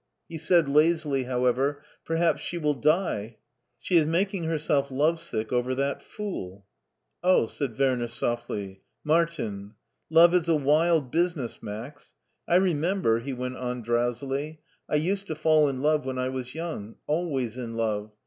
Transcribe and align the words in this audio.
He 0.27 0.39
said 0.39 0.67
lazily, 0.67 1.25
however: 1.25 1.83
•'Perhaps 2.07 2.39
she 2.39 2.57
wiU 2.59 2.81
die!'' 2.81 3.37
She 3.79 3.97
is 3.97 4.07
making 4.07 4.45
herself 4.45 4.89
lovesick 4.89 5.53
over 5.53 5.75
that 5.75 6.01
fool." 6.01 6.65
Oh," 7.23 7.45
said 7.45 7.77
Werner 7.77 8.07
softly, 8.07 8.81
"Martin! 9.03 9.75
Love 10.09 10.33
is 10.33 10.49
a 10.49 10.55
wild 10.55 11.11
business. 11.11 11.61
Max. 11.61 12.15
I 12.47 12.55
remember," 12.55 13.19
he 13.19 13.33
went 13.33 13.57
on, 13.57 13.83
drow 13.83 14.11
sily, 14.11 14.61
"I 14.89 14.95
used 14.95 15.27
to 15.27 15.35
fall 15.35 15.67
in 15.69 15.83
love 15.83 16.03
when 16.03 16.17
I 16.17 16.29
was 16.29 16.55
young. 16.55 16.95
Always 17.05 17.59
in 17.59 17.75
love. 17.75 18.11